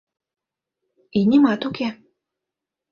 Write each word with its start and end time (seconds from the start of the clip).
—И 1.19 1.21
нимат 1.29 1.61
уке... 1.67 1.87